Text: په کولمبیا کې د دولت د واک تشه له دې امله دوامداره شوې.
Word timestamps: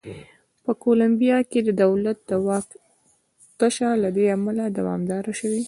په 0.63 0.71
کولمبیا 0.83 1.37
کې 1.49 1.59
د 1.67 1.69
دولت 1.83 2.17
د 2.29 2.31
واک 2.45 2.67
تشه 3.59 3.89
له 4.03 4.09
دې 4.15 4.25
امله 4.37 4.63
دوامداره 4.77 5.31
شوې. 5.39 5.59